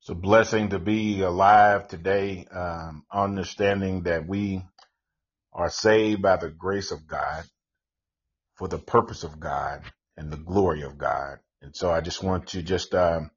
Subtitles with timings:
[0.00, 4.62] It's a blessing to be alive today, um, understanding that we
[5.52, 7.44] are saved by the grace of God
[8.56, 9.82] for the purpose of God
[10.16, 11.38] and the glory of God.
[11.62, 13.30] And so I just want to just, um,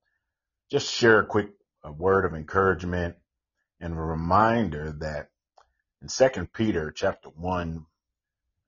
[0.71, 1.49] just share a quick
[1.83, 3.15] a word of encouragement
[3.81, 5.29] and a reminder that
[6.01, 7.85] in Second Peter chapter one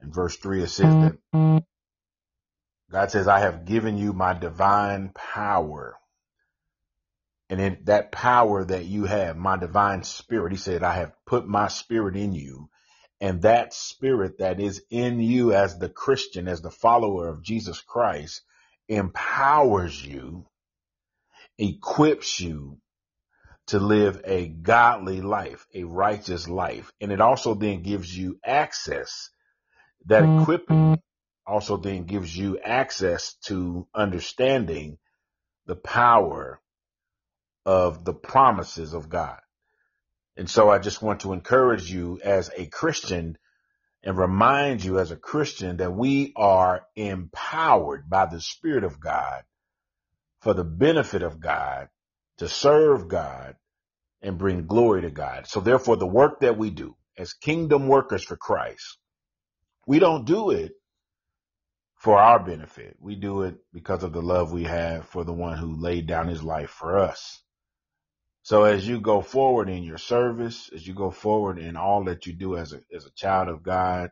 [0.01, 1.13] and verse three, it says that
[2.91, 5.97] God says, I have given you my divine power.
[7.49, 11.47] And in that power that you have, my divine spirit, he said, I have put
[11.47, 12.69] my spirit in you.
[13.19, 17.81] And that spirit that is in you as the Christian, as the follower of Jesus
[17.81, 18.41] Christ,
[18.87, 20.45] empowers you,
[21.57, 22.77] equips you
[23.67, 26.91] to live a godly life, a righteous life.
[27.01, 29.29] And it also then gives you access.
[30.05, 31.01] That equipping
[31.47, 34.97] also then gives you access to understanding
[35.65, 36.61] the power
[37.65, 39.39] of the promises of God.
[40.35, 43.37] And so I just want to encourage you as a Christian
[44.03, 49.43] and remind you as a Christian that we are empowered by the Spirit of God
[50.41, 51.89] for the benefit of God
[52.37, 53.55] to serve God
[54.21, 55.47] and bring glory to God.
[55.47, 58.97] So therefore, the work that we do as kingdom workers for Christ,
[59.87, 60.73] we don't do it
[62.07, 62.95] for our benefit.
[63.01, 66.29] We do it because of the love we have for the one who laid down
[66.29, 67.43] his life for us.
[68.43, 72.25] So as you go forward in your service, as you go forward in all that
[72.25, 74.11] you do as a, as a child of God,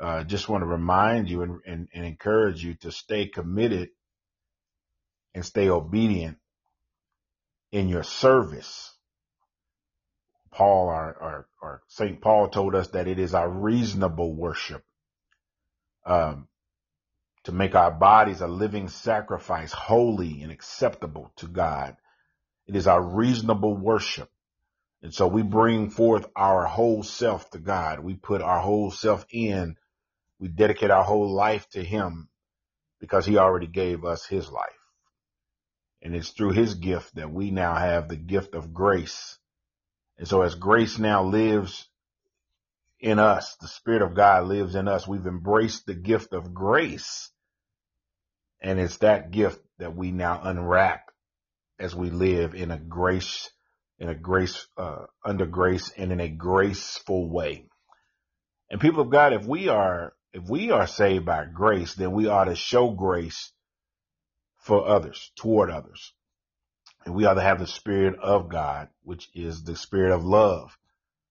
[0.00, 3.90] uh, just want to remind you and, and, and encourage you to stay committed
[5.34, 6.38] and stay obedient
[7.72, 8.90] in your service.
[10.50, 11.46] Paul, our,
[11.88, 12.22] St.
[12.22, 14.82] Paul told us that it is our reasonable worship,
[16.06, 16.48] um,
[17.44, 21.96] to make our bodies a living sacrifice, holy and acceptable to God.
[22.66, 24.30] It is our reasonable worship.
[25.02, 28.00] And so we bring forth our whole self to God.
[28.00, 29.76] We put our whole self in.
[30.38, 32.28] We dedicate our whole life to him
[33.00, 34.68] because he already gave us his life.
[36.02, 39.38] And it's through his gift that we now have the gift of grace.
[40.18, 41.88] And so as grace now lives
[43.00, 45.06] in us, the spirit of God lives in us.
[45.06, 47.31] We've embraced the gift of grace.
[48.62, 51.10] And it's that gift that we now unwrap
[51.78, 53.50] as we live in a grace,
[53.98, 57.66] in a grace, uh, under grace and in a graceful way.
[58.70, 62.28] And people of God, if we are, if we are saved by grace, then we
[62.28, 63.52] ought to show grace
[64.60, 66.12] for others, toward others.
[67.04, 70.78] And we ought to have the spirit of God, which is the spirit of love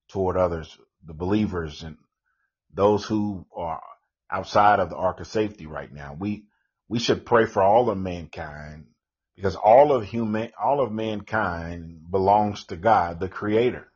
[0.10, 1.98] toward others, the believers and
[2.74, 3.82] those who are
[4.30, 6.16] outside of the ark of safety right now.
[6.18, 6.46] We,
[6.92, 8.88] we should pray for all of mankind
[9.38, 13.90] because all of human, all of mankind belongs to God, the creator.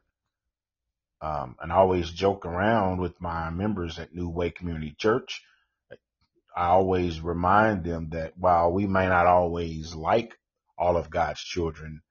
[1.19, 5.43] Um, and I always joke around with my members at New Way Community Church.
[6.55, 10.33] I always remind them that while we may not always like
[10.77, 12.01] all of God's children,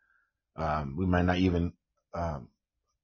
[0.54, 1.72] um, we may not even,
[2.12, 2.48] um,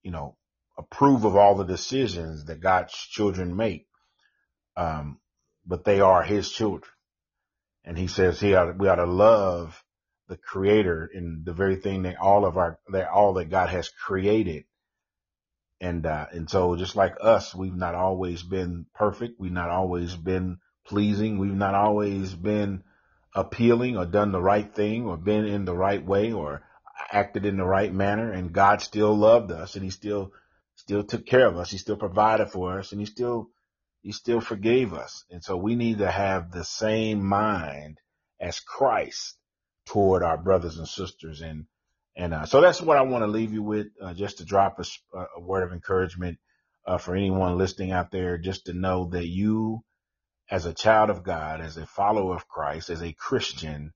[0.03, 0.37] you know,
[0.77, 3.87] approve of all the decisions that God's children make.
[4.77, 5.19] Um,
[5.65, 6.91] but they are his children.
[7.85, 9.83] And he says he ought, we ought to love
[10.29, 13.89] the creator in the very thing that all of our, that all that God has
[13.89, 14.65] created.
[15.81, 19.41] And, uh, and so just like us, we've not always been perfect.
[19.41, 21.39] We've not always been pleasing.
[21.39, 22.85] We've not always been
[23.35, 26.63] appealing or done the right thing or been in the right way or
[27.11, 28.31] acted in the right manner.
[28.31, 30.33] And God still loved us and he still,
[30.77, 31.71] still took care of us.
[31.71, 33.51] He still provided for us and he still,
[34.03, 35.25] he still forgave us.
[35.31, 37.99] And so we need to have the same mind
[38.41, 39.37] as Christ
[39.87, 41.41] toward our brothers and sisters.
[41.41, 41.67] And,
[42.17, 44.79] and, uh, so that's what I want to leave you with, uh, just to drop
[44.79, 46.39] a, a word of encouragement,
[46.87, 49.85] uh, for anyone listening out there, just to know that you,
[50.51, 53.93] as a child of God, as a follower of Christ, as a Christian,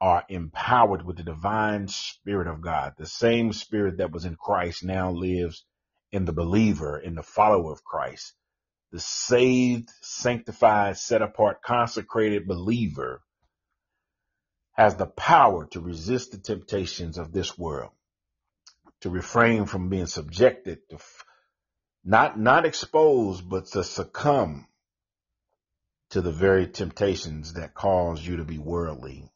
[0.00, 2.94] are empowered with the divine spirit of God.
[2.98, 5.64] The same spirit that was in Christ now lives
[6.10, 8.34] in the believer, in the follower of Christ.
[8.92, 13.22] The saved, sanctified, set apart, consecrated believer
[14.72, 17.92] has the power to resist the temptations of this world,
[19.00, 20.98] to refrain from being subjected to
[22.04, 24.66] not, not exposed, but to succumb
[26.10, 29.30] to the very temptations that cause you to be worldly.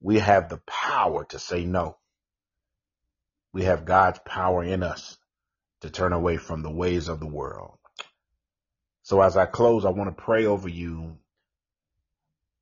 [0.00, 1.98] We have the power to say no.
[3.52, 5.16] We have God's power in us
[5.80, 7.78] to turn away from the ways of the world.
[9.08, 11.16] So as I close, I want to pray over you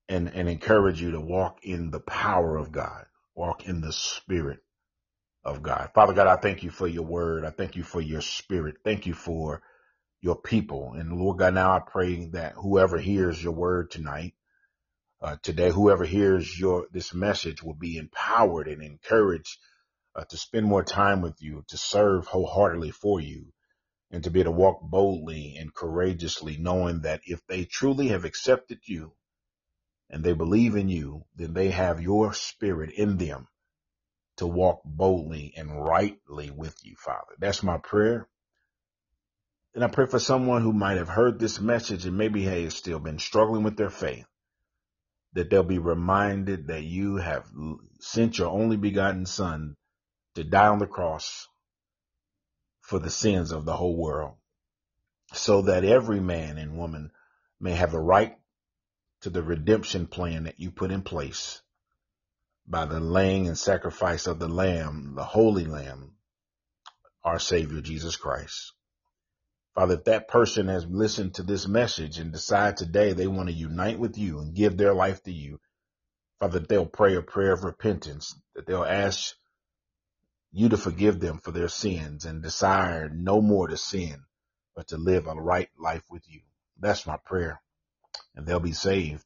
[0.09, 4.61] and, and encourage you to walk in the power of God, walk in the spirit
[5.43, 5.91] of God.
[5.93, 7.45] Father God, I thank you for your word.
[7.45, 8.77] I thank you for your spirit.
[8.85, 9.61] Thank you for
[10.21, 10.93] your people.
[10.93, 14.35] And Lord God, now I pray that whoever hears your word tonight,
[15.21, 19.59] uh, today, whoever hears your, this message will be empowered and encouraged
[20.15, 23.47] uh, to spend more time with you, to serve wholeheartedly for you,
[24.11, 28.25] and to be able to walk boldly and courageously, knowing that if they truly have
[28.25, 29.13] accepted you
[30.11, 33.49] and they believe in you, then they have your spirit in them
[34.37, 37.35] to walk boldly and rightly with you, Father.
[37.39, 38.29] That's my prayer.
[39.75, 42.99] And I pray for someone who might have heard this message and maybe has still
[42.99, 44.27] been struggling with their faith,
[45.33, 47.45] that they'll be reminded that you have
[48.01, 49.75] sent your only begotten Son
[50.35, 51.49] to die on the cross
[52.87, 54.35] for the sins of the whole world,
[55.33, 57.11] so that every man and woman
[57.59, 58.37] may have a right
[59.23, 61.63] to the redemption plan that you put in place
[62.65, 66.13] by the laying and sacrifice of the Lamb, the Holy Lamb,
[67.25, 68.73] our Savior Jesus Christ.
[69.75, 73.55] Father, if that person has listened to this message and decide today they want to
[73.55, 75.59] unite with you and give their life to you,
[76.39, 79.35] Father, they'll pray a prayer of repentance, that they'll ask
[80.53, 84.25] you to forgive them for their sins and desire no more to sin,
[84.75, 86.41] but to live a right life with you.
[86.79, 87.61] That's my prayer.
[88.35, 89.25] And they'll be saved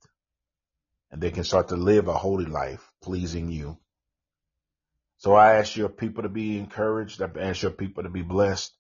[1.11, 3.79] and they can start to live a holy life pleasing you.
[5.19, 7.21] So I ask your people to be encouraged.
[7.21, 8.73] I ask your people to be blessed.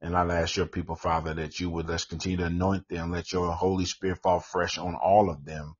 [0.00, 3.10] And I ask your people, Father, that you would let's continue to anoint them.
[3.10, 5.74] Let your Holy Spirit fall fresh on all of them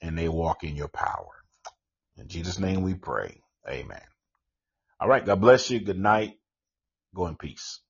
[0.00, 1.42] and they walk in your power.
[2.16, 3.40] In Jesus' name we pray.
[3.68, 4.00] Amen.
[5.00, 5.24] All right.
[5.26, 5.80] God bless you.
[5.80, 6.34] Good night.
[7.14, 7.80] Go in peace.